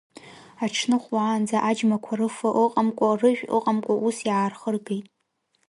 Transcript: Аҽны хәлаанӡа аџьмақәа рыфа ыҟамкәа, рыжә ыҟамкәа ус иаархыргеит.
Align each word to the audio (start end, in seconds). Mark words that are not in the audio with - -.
Аҽны 0.65 0.97
хәлаанӡа 1.03 1.57
аџьмақәа 1.69 2.13
рыфа 2.19 2.49
ыҟамкәа, 2.63 3.09
рыжә 3.19 3.43
ыҟамкәа 3.57 3.93
ус 4.07 4.17
иаархыргеит. 4.27 5.07